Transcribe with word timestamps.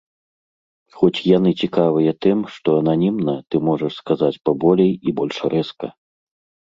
Хоць 1.01 1.25
яны 1.37 1.51
цікавыя 1.67 2.11
тым, 2.25 2.37
што 2.55 2.69
ананімна 2.81 3.33
ты 3.51 3.55
можаш 3.71 3.93
сказаць 4.01 4.35
паболей 4.51 4.91
і 5.07 5.19
больш 5.21 5.37
рэзка. 5.57 5.87